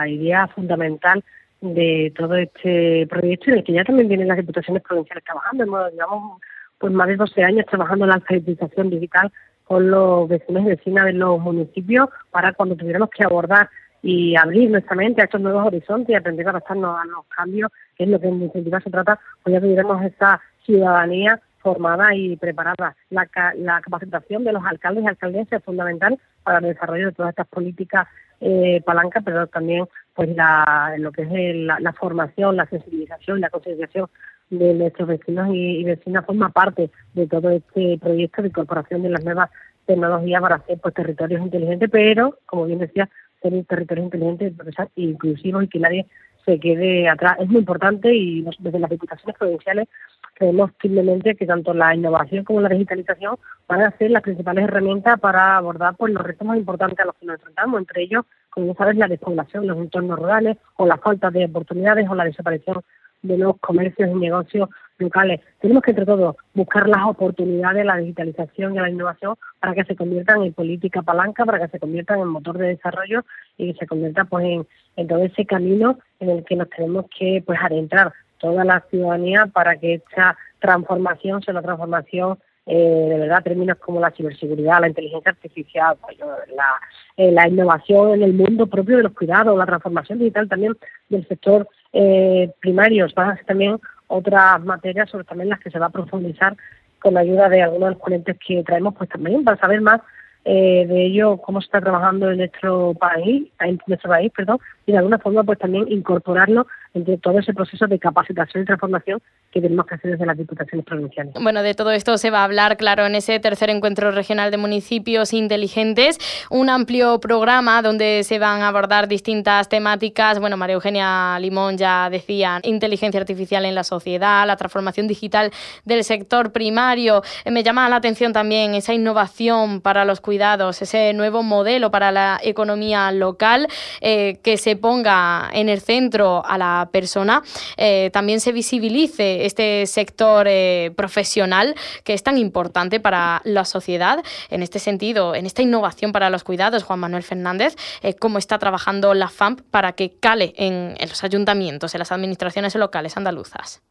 idea 0.09 0.49
fundamental 0.49 1.23
de 1.61 2.13
todo 2.17 2.35
este 2.37 3.07
proyecto 3.09 3.51
y 3.51 3.55
de 3.55 3.65
que 3.65 3.73
ya 3.73 3.85
también 3.85 4.09
vienen 4.09 4.29
las 4.29 4.39
diputaciones 4.39 4.83
provinciales 4.83 5.25
trabajando. 5.25 5.65
Hemos, 5.65 5.93
llevamos 5.93 6.41
pues 6.79 6.93
más 6.93 7.09
de 7.09 7.17
12 7.17 7.45
años 7.45 7.67
trabajando 7.67 8.07
en 8.07 8.09
la 8.09 8.15
alfabetización 8.17 8.91
digital 8.91 9.31
con 9.65 9.89
los 9.89 10.29
vecinos 10.29 10.63
y 10.65 10.71
vecinas 10.71 11.05
de 11.05 11.13
los 11.13 11.39
municipios 11.39 12.09
para 12.31 12.53
cuando 12.55 12.75
tuviéramos 12.75 13.11
que 13.11 13.23
abordar 13.23 13.71
y 14.03 14.37
abrir 14.37 14.71
nuestra 14.71 14.97
mente 14.97 15.21
a 15.21 15.25
estos 15.25 15.41
nuevos 15.41 15.67
horizontes 15.67 16.11
y 16.11 16.15
aprender 16.15 16.47
a 16.47 16.51
adaptarnos 16.51 16.99
a 16.99 17.05
los 17.07 17.27
cambios, 17.27 17.71
que 17.97 18.05
es 18.05 18.11
lo 18.11 18.21
que 18.21 18.29
en 18.29 18.41
definitiva 18.41 18.81
se 18.81 18.91
trata, 18.91 19.19
pues 19.43 19.53
ya 19.53 19.61
tuviéramos 19.61 20.03
esa 20.05 20.41
ciudadanía 20.65 21.41
formada 21.59 22.15
y 22.15 22.37
preparada. 22.37 22.97
La, 23.11 23.29
la 23.57 23.81
capacitación 23.81 24.45
de 24.45 24.53
los 24.53 24.65
alcaldes 24.65 25.05
y 25.05 25.09
alcaldesas 25.09 25.53
es 25.61 25.65
fundamental 25.65 26.19
para 26.43 26.59
el 26.59 26.75
desarrollo 26.75 27.07
de 27.07 27.13
todas 27.13 27.31
estas 27.31 27.49
políticas 27.49 28.09
eh, 28.41 28.81
palancas, 28.87 29.23
pero 29.25 29.47
también 29.49 29.87
pues 30.15 30.35
la, 30.35 30.95
lo 30.99 31.13
que 31.13 31.23
es 31.23 31.57
la, 31.57 31.93
formación, 31.93 32.57
la 32.57 32.67
sensibilización 32.67 33.39
y 33.39 33.41
la 33.43 33.51
concienciación 33.51 34.09
de 34.49 34.75
nuestros 34.75 35.09
vecinos 35.09 35.49
y, 35.53 35.85
vecinas 35.85 36.25
forma 36.25 36.49
parte 36.49 36.91
de 37.15 37.27
todo 37.27 37.51
este 37.51 37.99
proyecto 37.99 38.43
de 38.43 38.49
incorporación 38.49 39.03
de 39.03 39.11
las 39.11 39.25
nuevas 39.25 39.51
tecnologías 39.87 40.41
para 40.41 40.57
hacer 40.57 40.79
pues 40.79 40.95
territorios 40.95 41.43
inteligentes, 41.43 41.91
pero 41.91 42.39
como 42.47 42.65
bien 42.65 42.79
decía, 42.79 43.09
tener 43.41 43.65
territorios 43.65 44.07
inteligentes, 44.07 44.53
inclusivos 44.97 45.65
y 45.65 45.69
que 45.69 45.79
nadie 45.79 46.07
se 46.45 46.59
quede 46.59 47.09
atrás. 47.09 47.37
Es 47.41 47.49
muy 47.49 47.59
importante 47.59 48.15
y 48.15 48.45
desde 48.59 48.79
las 48.79 48.91
diputaciones 48.91 49.37
provinciales 49.37 49.89
creemos 50.35 50.71
firmemente 50.79 51.35
que 51.35 51.47
tanto 51.47 51.75
la 51.75 51.95
innovación 51.95 52.45
como 52.45 52.61
la 52.61 52.69
digitalización 52.71 53.37
van 53.69 53.83
a 53.83 53.97
ser 53.99 54.11
las 54.11 54.23
principales 54.23 54.65
herramientas 54.65 55.21
para 55.21 55.57
abordar 55.57 55.97
pues, 55.97 56.13
los 56.13 56.23
retos 56.23 56.47
más 56.47 56.57
importantes 56.57 56.99
a 57.01 57.05
los 57.05 57.15
que 57.17 57.27
nos 57.27 57.37
enfrentamos, 57.37 57.81
entre 57.81 58.03
ellos, 58.03 58.25
como 58.49 58.75
sabes, 58.75 58.97
la 58.97 59.09
despoblación, 59.09 59.67
los 59.67 59.77
entornos 59.77 60.19
rurales 60.19 60.57
o 60.77 60.87
la 60.87 60.97
falta 60.97 61.31
de 61.31 61.45
oportunidades 61.45 62.09
o 62.09 62.15
la 62.15 62.25
desaparición 62.25 62.83
de 63.23 63.39
los 63.39 63.59
comercios 63.59 64.11
y 64.11 64.15
negocios 64.15 64.69
locales. 64.99 65.41
Tenemos 65.61 65.83
que, 65.83 65.91
entre 65.91 66.07
todos, 66.07 66.37
buscar 66.55 66.89
las 66.89 67.05
oportunidades, 67.07 67.85
la 67.85 67.97
digitalización 67.97 68.75
y 68.75 68.79
la 68.79 68.91
innovación 68.91 69.37
para 69.59 69.75
que 69.75 69.85
se 69.85 69.97
conviertan 69.97 70.43
en 70.43 70.53
política 70.53 71.03
palanca, 71.03 71.45
para 71.45 71.59
que 71.59 71.69
se 71.69 71.79
conviertan 71.79 72.21
en 72.21 72.29
motor 72.29 72.59
de 72.59 72.69
desarrollo 72.69 73.25
y 73.57 73.73
que 73.73 73.79
se 73.79 73.87
conviertan 73.87 74.27
pues, 74.27 74.45
en, 74.45 74.67
en 74.97 75.09
todo 75.09 75.23
ese 75.23 75.47
camino 75.47 75.99
en 76.21 76.31
el 76.31 76.45
que 76.45 76.57
nos 76.57 76.69
tenemos 76.71 77.07
que 77.19 77.43
pues 77.45 77.59
adentrar 77.63 78.13
toda 78.39 78.65
la 78.65 78.81
ciudadanía 78.91 79.47
para 79.47 79.77
que 79.77 79.95
esta 79.95 80.37
transformación 80.61 81.43
sea 81.43 81.53
una 81.53 81.63
transformación 81.63 82.39
eh, 82.73 83.07
de 83.09 83.19
verdad 83.19 83.43
términos 83.43 83.79
como 83.79 83.99
la 83.99 84.13
ciberseguridad, 84.13 84.81
la 84.81 84.87
inteligencia 84.87 85.33
artificial, 85.33 85.97
pues, 86.01 86.17
la, 86.55 86.81
eh, 87.17 87.33
la 87.33 87.49
innovación 87.49 88.15
en 88.15 88.23
el 88.23 88.33
mundo 88.33 88.69
propio 88.69 88.97
de 88.97 89.03
los 89.03 89.13
cuidados, 89.13 89.59
la 89.59 89.67
transformación 89.67 90.21
digital 90.21 90.49
también 90.49 90.77
del 91.09 91.27
sector 91.27 91.69
eh, 91.93 92.49
primario, 92.61 93.09
van 93.17 93.31
a 93.31 93.37
ser 93.37 93.45
también 93.47 93.81
otras 94.07 94.63
materias 94.63 95.11
sobre 95.11 95.25
también 95.25 95.49
las 95.49 95.59
que 95.59 95.71
se 95.71 95.81
va 95.81 95.87
a 95.87 95.91
profundizar 95.91 96.57
con 97.01 97.15
la 97.15 97.21
ayuda 97.21 97.49
de 97.49 97.61
algunos 97.61 97.89
de 97.89 97.95
los 97.95 98.03
ponentes 98.03 98.37
que 98.47 98.63
traemos, 98.63 98.95
pues 98.95 99.11
también 99.11 99.43
para 99.43 99.59
saber 99.59 99.81
más 99.81 100.01
eh, 100.45 100.87
de 100.87 101.07
ello 101.07 101.39
cómo 101.39 101.61
se 101.61 101.67
está 101.67 101.81
trabajando 101.81 102.31
en 102.31 102.39
nuestro 102.39 102.95
país, 102.95 103.49
en 103.59 103.81
nuestro 103.89 104.11
país, 104.11 104.31
perdón, 104.31 104.61
y 104.91 104.93
de 104.93 104.99
alguna 104.99 105.19
forma 105.19 105.45
pues 105.45 105.59
también 105.59 105.87
incorporarlo 105.91 106.67
entre 106.95 107.17
todo 107.19 107.39
ese 107.39 107.55
proceso 107.55 107.87
de 107.87 107.99
capacitación 107.99 108.65
y 108.65 108.67
transformación 108.67 109.23
que 109.53 109.61
tenemos 109.61 109.87
que 109.87 109.95
hacer 109.95 110.13
desde 110.13 110.27
las 110.27 110.37
diputaciones 110.37 110.85
provinciales. 110.85 111.35
Bueno, 111.41 111.63
de 111.63 111.75
todo 111.75 111.93
esto 111.93 112.19
se 112.19 112.31
va 112.31 112.41
a 112.41 112.45
hablar, 112.45 112.77
claro, 112.77 113.07
en 113.07 113.15
ese 113.15 113.39
tercer 113.39 113.71
encuentro 113.71 114.11
regional 114.11 114.51
de 114.51 114.57
municipios 114.57 115.33
inteligentes, 115.33 116.19
un 116.51 116.69
amplio 116.69 117.21
programa 117.21 117.83
donde 117.83 118.23
se 118.25 118.39
van 118.39 118.63
a 118.63 118.69
abordar 118.69 119.07
distintas 119.07 119.69
temáticas. 119.69 120.41
Bueno, 120.41 120.57
María 120.57 120.75
Eugenia 120.75 121.39
Limón 121.41 121.79
ya 121.79 122.11
decía, 122.11 122.61
inteligencia 122.65 123.21
artificial 123.21 123.65
en 123.65 123.75
la 123.75 123.85
sociedad, 123.85 124.47
la 124.47 124.57
transformación 124.57 125.07
digital 125.07 125.53
del 125.85 126.03
sector 126.03 126.53
primario. 126.53 127.23
Me 127.47 127.63
llama 127.63 127.89
la 127.89 127.97
atención 127.97 128.33
también 128.33 128.75
esa 128.75 128.95
innovación 128.95 129.81
para 129.81 130.05
los 130.05 130.21
cuidados, 130.21 130.83
ese 130.83 131.13
nuevo 131.13 131.43
modelo 131.43 131.91
para 131.91 132.11
la 132.11 132.41
economía 132.43 133.13
local 133.13 133.69
eh, 134.01 134.39
que 134.43 134.57
se 134.57 134.77
ponga 134.81 135.49
en 135.53 135.69
el 135.69 135.81
centro 135.81 136.43
a 136.45 136.59
la 136.59 136.89
persona, 136.93 137.43
eh, 137.77 138.11
también 138.13 138.41
se 138.41 138.53
visibilice 138.53 139.47
este 139.47 139.87
sector 139.87 140.47
eh, 140.49 140.93
profesional 140.97 141.75
que 142.05 142.15
es 142.15 142.23
tan 142.23 142.39
importante 142.39 143.01
para 143.01 143.41
la 143.45 143.65
sociedad. 143.65 144.23
En 144.49 144.63
este 144.63 144.79
sentido, 144.79 145.35
en 145.35 145.47
esta 145.47 145.63
innovación 145.63 146.13
para 146.13 146.31
los 146.31 146.45
cuidados, 146.45 146.83
Juan 146.85 147.01
Manuel 147.01 147.23
Fernández, 147.23 147.77
eh, 148.03 148.15
cómo 148.15 148.39
está 148.39 148.59
trabajando 148.59 149.15
la 149.15 149.29
FAMP 149.29 149.61
para 149.71 149.93
que 149.93 150.19
cale 150.19 150.53
en, 150.57 150.95
los 151.01 151.25
ayuntamientos, 151.25 151.95
en 151.95 152.01
las 152.01 152.13
administraciones 152.13 152.75
locales 152.75 153.17
andaluzas. 153.17 153.83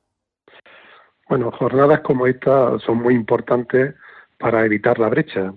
Bueno, 1.27 1.51
jornadas 1.51 2.01
como 2.01 2.25
esta 2.25 2.79
son 2.79 2.97
muy 2.97 3.13
importantes 3.13 3.95
para 4.39 4.65
evitar 4.65 4.97
la 4.97 5.09
brecha, 5.09 5.53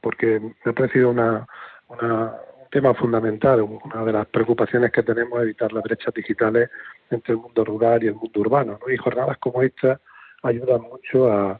porque 0.00 0.40
me 0.40 0.70
ha 0.70 0.72
parecido 0.72 1.10
una, 1.10 1.46
una, 1.88 2.32
tema 2.76 2.92
fundamental, 2.92 3.62
una 3.62 4.04
de 4.04 4.12
las 4.12 4.26
preocupaciones 4.26 4.92
que 4.92 5.02
tenemos 5.02 5.38
es 5.38 5.44
evitar 5.44 5.72
las 5.72 5.82
brechas 5.82 6.12
digitales 6.12 6.68
entre 7.08 7.32
el 7.32 7.40
mundo 7.40 7.64
rural 7.64 8.04
y 8.04 8.08
el 8.08 8.14
mundo 8.16 8.38
urbano. 8.38 8.78
Y 8.92 8.98
jornadas 8.98 9.38
como 9.38 9.62
esta 9.62 9.98
ayudan 10.42 10.82
mucho 10.82 11.32
a, 11.32 11.58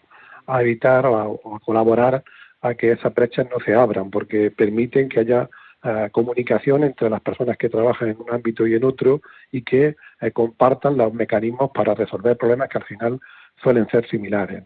evitar 0.60 1.06
o 1.06 1.40
a, 1.54 1.60
colaborar 1.60 2.22
a 2.60 2.74
que 2.74 2.92
esas 2.92 3.14
brechas 3.14 3.46
no 3.50 3.58
se 3.64 3.74
abran, 3.74 4.10
porque 4.10 4.50
permiten 4.50 5.08
que 5.08 5.20
haya 5.20 5.48
eh, 5.82 6.10
comunicación 6.12 6.84
entre 6.84 7.08
las 7.08 7.22
personas 7.22 7.56
que 7.56 7.70
trabajan 7.70 8.10
en 8.10 8.18
un 8.20 8.30
ámbito 8.34 8.66
y 8.66 8.74
en 8.74 8.84
otro 8.84 9.22
y 9.50 9.62
que 9.62 9.96
eh, 10.20 10.30
compartan 10.32 10.98
los 10.98 11.14
mecanismos 11.14 11.70
para 11.72 11.94
resolver 11.94 12.36
problemas 12.36 12.68
que 12.68 12.76
al 12.76 12.84
final 12.84 13.20
suelen 13.62 13.88
ser 13.88 14.06
similares. 14.06 14.64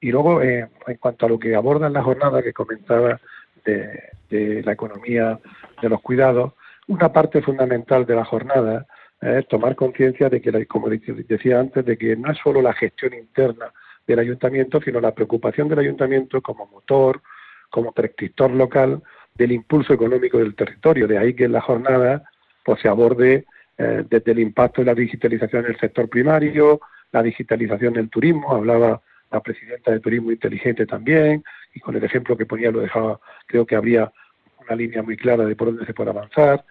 Y 0.00 0.12
luego, 0.12 0.40
eh, 0.40 0.68
en 0.86 0.96
cuanto 0.98 1.26
a 1.26 1.28
lo 1.28 1.40
que 1.40 1.56
abordan 1.56 1.92
la 1.92 2.04
jornada 2.04 2.44
que 2.44 2.52
comentaba 2.52 3.20
de, 3.64 4.62
la 4.62 4.72
economía 4.72 5.38
de 5.82 5.88
los 5.88 6.00
cuidados, 6.00 6.52
una 6.88 7.12
parte 7.12 7.42
fundamental 7.42 8.06
de 8.06 8.14
la 8.14 8.24
jornada 8.24 8.86
es 9.20 9.46
tomar 9.48 9.74
conciencia 9.74 10.28
de 10.28 10.40
que, 10.40 10.66
como 10.66 10.88
decía 10.88 11.60
antes, 11.60 11.84
de 11.84 11.98
que 11.98 12.16
no 12.16 12.30
es 12.30 12.38
solo 12.38 12.62
la 12.62 12.72
gestión 12.72 13.12
interna 13.14 13.72
del 14.06 14.18
ayuntamiento, 14.18 14.80
sino 14.80 15.00
la 15.00 15.14
preocupación 15.14 15.68
del 15.68 15.80
ayuntamiento 15.80 16.40
como 16.40 16.66
motor, 16.66 17.20
como 17.68 17.92
prescriptor 17.92 18.50
local 18.50 19.02
del 19.34 19.52
impulso 19.52 19.92
económico 19.92 20.38
del 20.38 20.54
territorio. 20.54 21.06
De 21.06 21.18
ahí 21.18 21.34
que 21.34 21.44
en 21.44 21.52
la 21.52 21.60
jornada 21.60 22.22
pues, 22.64 22.80
se 22.80 22.88
aborde 22.88 23.44
eh, 23.78 24.04
desde 24.08 24.32
el 24.32 24.40
impacto 24.40 24.80
de 24.82 24.86
la 24.86 24.94
digitalización 24.94 25.64
en 25.64 25.72
el 25.72 25.80
sector 25.80 26.08
primario, 26.08 26.80
la 27.12 27.22
digitalización 27.22 27.94
del 27.94 28.10
turismo, 28.10 28.54
hablaba 28.54 29.00
la 29.30 29.40
presidenta 29.40 29.92
de 29.92 30.00
Turismo 30.00 30.30
Inteligente 30.32 30.86
también, 30.86 31.42
y 31.74 31.80
con 31.80 31.96
el 31.96 32.04
ejemplo 32.04 32.36
que 32.36 32.46
ponía 32.46 32.70
lo 32.70 32.80
dejaba, 32.80 33.20
creo 33.46 33.66
que 33.66 33.76
habría 33.76 34.12
una 34.60 34.76
línea 34.76 35.02
muy 35.02 35.16
clara 35.16 35.44
de 35.44 35.56
por 35.56 35.68
dónde 35.68 35.86
se 35.86 35.94
puede 35.94 36.10
avanzar, 36.10 36.64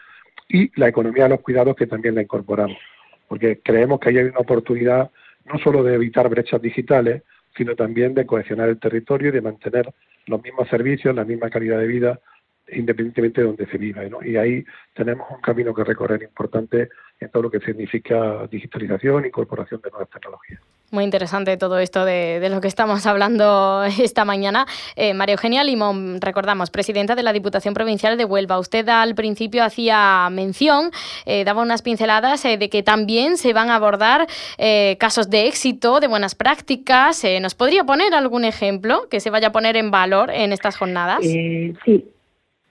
y 0.47 0.71
la 0.79 0.87
economía 0.87 1.23
de 1.23 1.29
los 1.29 1.41
cuidados 1.41 1.75
que 1.75 1.87
también 1.87 2.15
la 2.15 2.21
incorporamos, 2.21 2.77
porque 3.27 3.59
creemos 3.63 3.99
que 3.99 4.09
ahí 4.09 4.17
hay 4.17 4.25
una 4.25 4.39
oportunidad 4.39 5.11
no 5.45 5.59
solo 5.59 5.83
de 5.83 5.95
evitar 5.95 6.29
brechas 6.29 6.61
digitales, 6.61 7.23
sino 7.55 7.75
también 7.75 8.13
de 8.13 8.25
cohesionar 8.25 8.69
el 8.69 8.79
territorio 8.79 9.29
y 9.29 9.31
de 9.31 9.41
mantener 9.41 9.91
los 10.27 10.41
mismos 10.41 10.67
servicios, 10.69 11.15
la 11.15 11.25
misma 11.25 11.49
calidad 11.49 11.79
de 11.79 11.87
vida 11.87 12.19
independientemente 12.73 13.41
de 13.41 13.47
donde 13.47 13.65
se 13.67 13.77
viva. 13.77 14.01
Y 14.25 14.35
ahí 14.35 14.65
tenemos 14.93 15.27
un 15.29 15.41
camino 15.41 15.73
que 15.73 15.83
recorrer 15.83 16.23
importante 16.23 16.89
en 17.19 17.29
todo 17.29 17.43
lo 17.43 17.51
que 17.51 17.59
significa 17.59 18.47
digitalización, 18.47 19.25
incorporación 19.25 19.81
de 19.81 19.89
nuevas 19.89 20.09
tecnologías. 20.09 20.61
Muy 20.91 21.03
interesante 21.03 21.55
todo 21.57 21.77
esto 21.77 22.03
de, 22.03 22.47
lo 22.49 22.61
que 22.61 22.67
estamos 22.67 23.05
hablando 23.05 23.83
esta 24.01 24.25
mañana. 24.25 24.65
Eh, 24.95 25.13
María 25.13 25.33
Eugenia 25.33 25.63
Limón, 25.63 26.19
recordamos, 26.19 26.71
presidenta 26.71 27.15
de 27.15 27.21
la 27.21 27.31
Diputación 27.31 27.73
Provincial 27.73 28.17
de 28.17 28.25
Huelva. 28.25 28.57
Usted 28.57 28.87
al 28.89 29.13
principio 29.13 29.63
hacía 29.63 30.27
mención, 30.31 30.91
eh, 31.25 31.43
daba 31.43 31.61
unas 31.61 31.83
pinceladas 31.83 32.43
eh, 32.45 32.57
de 32.57 32.69
que 32.69 32.81
también 32.81 33.37
se 33.37 33.53
van 33.53 33.69
a 33.69 33.75
abordar 33.75 34.27
casos 34.97 35.29
de 35.29 35.47
éxito, 35.47 35.99
de 35.99 36.07
buenas 36.07 36.35
prácticas. 36.35 37.23
¿Nos 37.41 37.55
podría 37.55 37.83
poner 37.83 38.13
algún 38.13 38.45
ejemplo 38.45 39.07
que 39.09 39.19
se 39.19 39.29
vaya 39.29 39.47
a 39.47 39.51
poner 39.51 39.77
en 39.77 39.91
valor 39.91 40.31
en 40.31 40.51
estas 40.53 40.77
jornadas? 40.77 41.19
sí, 41.21 41.73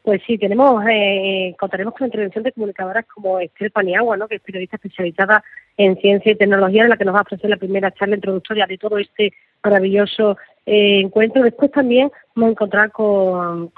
pues 0.09 0.23
sí, 0.27 0.39
tenemos, 0.39 0.83
eh, 0.91 1.55
contaremos 1.61 1.93
con 1.93 2.01
la 2.01 2.07
intervención 2.07 2.43
de 2.43 2.53
comunicadoras 2.53 3.05
como 3.15 3.41
Esther 3.41 3.71
Paniagua, 3.71 4.17
¿no? 4.17 4.27
que 4.27 4.37
es 4.37 4.41
periodista 4.41 4.77
especializada 4.77 5.45
en 5.77 5.99
ciencia 5.99 6.33
y 6.33 6.35
tecnología, 6.35 6.85
en 6.85 6.89
la 6.89 6.97
que 6.97 7.05
nos 7.05 7.15
va 7.15 7.19
a 7.19 7.25
ofrecer 7.25 7.51
la 7.51 7.59
primera 7.59 7.91
charla 7.91 8.15
introductoria 8.15 8.67
de 8.67 8.79
todo 8.79 8.97
este 8.97 9.35
maravilloso 9.63 10.39
eh, 10.65 11.01
encuentro. 11.01 11.43
Después 11.43 11.71
también 11.73 12.11
vamos 12.35 12.49
a 12.49 12.53
encontrar 12.53 12.91
con, 12.91 13.69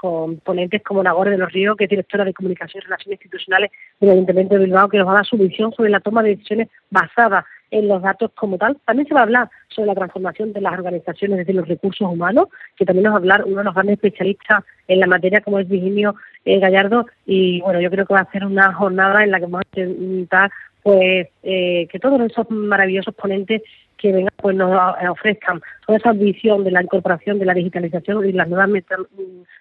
ponentes 0.41 0.81
como 0.83 1.03
Nagore 1.03 1.31
de 1.31 1.37
los 1.37 1.51
Ríos, 1.51 1.75
que 1.75 1.83
es 1.83 1.89
directora 1.89 2.23
de 2.23 2.33
Comunicación 2.33 2.81
y 2.81 2.85
Relaciones 2.85 3.19
Institucionales 3.19 3.71
del 3.99 4.11
Ayuntamiento 4.11 4.55
de 4.55 4.63
Bilbao, 4.63 4.87
que 4.87 4.99
nos 4.99 5.07
va 5.07 5.11
a 5.11 5.15
dar 5.15 5.25
su 5.25 5.35
visión 5.35 5.73
sobre 5.73 5.89
la 5.89 5.99
toma 5.99 6.23
de 6.23 6.29
decisiones 6.29 6.69
basadas 6.89 7.43
en 7.71 7.87
los 7.87 8.01
datos 8.01 8.31
como 8.35 8.57
tal. 8.57 8.77
También 8.85 9.07
se 9.07 9.13
va 9.13 9.21
a 9.21 9.23
hablar 9.23 9.49
sobre 9.69 9.87
la 9.87 9.95
transformación 9.95 10.53
de 10.53 10.61
las 10.61 10.73
organizaciones 10.73 11.39
desde 11.39 11.53
los 11.53 11.67
recursos 11.67 12.07
humanos, 12.07 12.49
que 12.75 12.85
también 12.85 13.05
nos 13.05 13.13
va 13.13 13.15
a 13.15 13.19
hablar 13.19 13.43
uno 13.45 13.57
de 13.57 13.63
los 13.63 13.73
grandes 13.73 13.95
especialistas 13.95 14.63
en 14.87 14.99
la 14.99 15.07
materia 15.07 15.41
como 15.41 15.59
es 15.59 15.67
Virginio 15.67 16.15
eh, 16.45 16.59
Gallardo 16.59 17.05
y 17.25 17.61
bueno, 17.61 17.79
yo 17.81 17.89
creo 17.89 18.05
que 18.05 18.13
va 18.13 18.21
a 18.21 18.31
ser 18.31 18.45
una 18.45 18.73
jornada 18.73 19.23
en 19.23 19.31
la 19.31 19.39
que 19.39 19.45
vamos 19.45 19.61
a 19.75 19.79
intentar 19.79 20.51
pues 20.83 21.27
eh, 21.43 21.87
que 21.91 21.99
todos 21.99 22.19
esos 22.21 22.49
maravillosos 22.49 23.13
ponentes 23.13 23.61
que 24.01 24.11
vengan 24.11 24.33
pues 24.37 24.55
nos 24.55 24.71
ofrezcan 25.09 25.61
toda 25.85 25.99
esa 25.99 26.13
visión 26.13 26.63
de 26.63 26.71
la 26.71 26.81
incorporación 26.81 27.37
de 27.37 27.45
la 27.45 27.53
digitalización 27.53 28.27
y 28.27 28.31
las 28.31 28.49
nuevas 28.49 28.69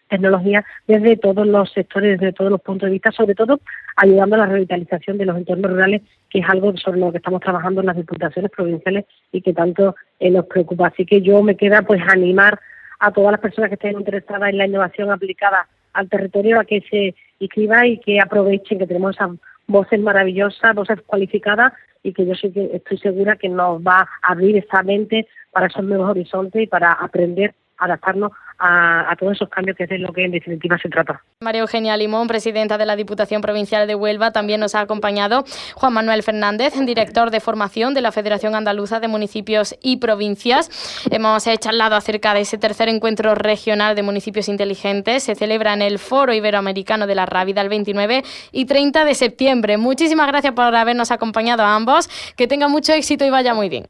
tecnologías 0.08 0.64
desde 0.86 1.16
todos 1.18 1.46
los 1.46 1.70
sectores, 1.70 2.18
desde 2.18 2.32
todos 2.32 2.50
los 2.50 2.60
puntos 2.62 2.86
de 2.86 2.92
vista, 2.92 3.12
sobre 3.12 3.34
todo 3.34 3.60
ayudando 3.96 4.36
a 4.36 4.38
la 4.38 4.46
revitalización 4.46 5.18
de 5.18 5.26
los 5.26 5.36
entornos 5.36 5.70
rurales, 5.70 6.02
que 6.30 6.38
es 6.38 6.48
algo 6.48 6.74
sobre 6.78 7.00
lo 7.00 7.12
que 7.12 7.18
estamos 7.18 7.42
trabajando 7.42 7.80
en 7.80 7.88
las 7.88 7.96
diputaciones 7.96 8.50
provinciales 8.50 9.04
y 9.30 9.42
que 9.42 9.52
tanto 9.52 9.94
eh, 10.18 10.30
nos 10.30 10.46
preocupa. 10.46 10.86
Así 10.88 11.04
que 11.04 11.20
yo 11.20 11.42
me 11.42 11.56
queda 11.56 11.82
pues 11.82 12.00
animar 12.08 12.58
a 12.98 13.12
todas 13.12 13.32
las 13.32 13.40
personas 13.40 13.68
que 13.68 13.74
estén 13.74 13.98
interesadas 13.98 14.48
en 14.48 14.58
la 14.58 14.66
innovación 14.66 15.10
aplicada 15.10 15.68
al 15.92 16.08
territorio 16.08 16.58
a 16.58 16.64
que 16.64 16.80
se 16.88 17.14
inscriban 17.40 17.86
y 17.86 17.98
que 17.98 18.20
aprovechen 18.20 18.78
que 18.78 18.86
tenemos 18.86 19.16
esas 19.16 19.30
voces 19.70 20.00
maravillosas, 20.00 20.74
voces 20.74 21.00
cualificadas 21.06 21.72
y 22.02 22.12
que 22.12 22.26
yo 22.26 22.32
estoy 22.32 22.98
segura 22.98 23.36
que 23.36 23.48
nos 23.48 23.80
va 23.80 24.08
a 24.22 24.32
abrir 24.32 24.56
esa 24.56 24.82
mente 24.82 25.28
para 25.52 25.66
esos 25.66 25.84
nuevos 25.84 26.10
horizontes 26.10 26.62
y 26.62 26.66
para 26.66 26.92
aprender 26.92 27.54
adaptarnos 27.80 28.32
a, 28.60 29.14
todos 29.18 29.32
esos 29.32 29.48
cambios 29.48 29.76
que 29.76 29.84
es 29.84 29.90
de 29.90 29.98
lo 29.98 30.12
que 30.12 30.24
en 30.24 30.32
definitiva 30.32 30.78
se 30.78 30.88
trata. 30.88 31.22
María 31.40 31.62
Eugenia 31.62 31.96
Limón, 31.96 32.28
presidenta 32.28 32.76
de 32.76 32.84
la 32.86 32.94
Diputación 32.94 33.40
Provincial 33.40 33.86
de 33.86 33.94
Huelva, 33.94 34.32
también 34.32 34.60
nos 34.60 34.74
ha 34.74 34.80
acompañado 34.80 35.44
Juan 35.74 35.94
Manuel 35.94 36.22
Fernández, 36.22 36.74
director 36.84 37.30
de 37.30 37.40
formación 37.40 37.94
de 37.94 38.02
la 38.02 38.12
Federación 38.12 38.54
Andaluza 38.54 39.00
de 39.00 39.08
Municipios 39.08 39.76
y 39.82 39.96
Provincias. 39.96 41.06
Hemos 41.10 41.44
charlado 41.58 41.96
acerca 41.96 42.34
de 42.34 42.40
ese 42.40 42.58
tercer 42.58 42.88
encuentro 42.88 43.34
regional 43.34 43.96
de 43.96 44.02
municipios 44.02 44.48
inteligentes. 44.48 45.22
Se 45.22 45.34
celebra 45.34 45.72
en 45.72 45.82
el 45.82 45.98
Foro 45.98 46.34
Iberoamericano 46.34 47.06
de 47.06 47.14
la 47.14 47.26
Rábida 47.26 47.62
el 47.62 47.70
29 47.70 48.22
y 48.52 48.66
30 48.66 49.04
de 49.04 49.14
septiembre. 49.14 49.78
Muchísimas 49.78 50.26
gracias 50.28 50.52
por 50.52 50.74
habernos 50.74 51.10
acompañado 51.10 51.62
a 51.62 51.74
ambos. 51.74 52.08
Que 52.36 52.46
tenga 52.46 52.68
mucho 52.68 52.92
éxito 52.92 53.24
y 53.24 53.30
vaya 53.30 53.54
muy 53.54 53.68
bien. 53.68 53.86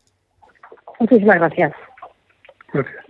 Muchísimas 1.01 1.37
gracias. 1.37 1.73
Gracias. 2.73 3.10